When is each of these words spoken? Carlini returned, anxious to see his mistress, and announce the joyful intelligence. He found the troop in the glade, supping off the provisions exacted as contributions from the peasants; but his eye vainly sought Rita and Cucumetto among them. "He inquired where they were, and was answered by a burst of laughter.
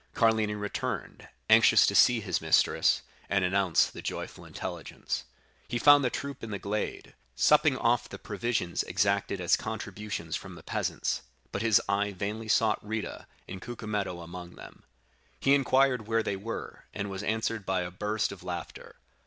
Carlini 0.15 0.55
returned, 0.55 1.27
anxious 1.47 1.85
to 1.85 1.93
see 1.93 2.21
his 2.21 2.41
mistress, 2.41 3.03
and 3.29 3.45
announce 3.45 3.85
the 3.85 4.01
joyful 4.01 4.45
intelligence. 4.45 5.25
He 5.67 5.77
found 5.77 6.03
the 6.03 6.09
troop 6.09 6.43
in 6.43 6.49
the 6.49 6.57
glade, 6.57 7.13
supping 7.35 7.77
off 7.77 8.09
the 8.09 8.17
provisions 8.17 8.81
exacted 8.81 9.39
as 9.39 9.55
contributions 9.55 10.35
from 10.35 10.55
the 10.55 10.63
peasants; 10.63 11.21
but 11.51 11.61
his 11.61 11.79
eye 11.87 12.13
vainly 12.13 12.47
sought 12.47 12.83
Rita 12.83 13.27
and 13.47 13.61
Cucumetto 13.61 14.21
among 14.21 14.55
them. 14.55 14.85
"He 15.39 15.53
inquired 15.53 16.07
where 16.07 16.23
they 16.23 16.35
were, 16.35 16.85
and 16.95 17.07
was 17.11 17.21
answered 17.21 17.63
by 17.63 17.81
a 17.81 17.91
burst 17.91 18.31
of 18.31 18.41
laughter. 18.41 18.95